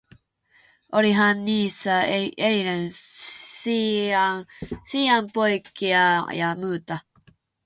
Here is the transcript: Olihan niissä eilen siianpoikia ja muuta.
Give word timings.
Olihan 0.91 1.45
niissä 1.45 2.01
eilen 2.37 2.89
siianpoikia 4.85 5.99
ja 6.33 6.55
muuta. 6.59 6.99